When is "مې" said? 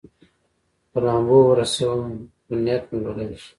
2.91-2.99